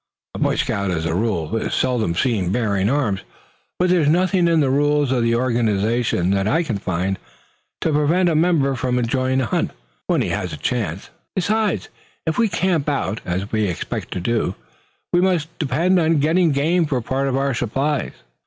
[0.33, 3.19] A Boy Scout as a rule is seldom seen bearing arms;
[3.77, 7.19] but there's nothing in the rules of the organization that I can find
[7.81, 9.69] to prevent a member from enjoying a hunt
[10.07, 11.11] when he has the chance.
[11.35, 11.89] Besides,
[12.25, 14.55] if we camp out, as we expect to,
[15.13, 18.13] we must depend on getting game for part of our supplies."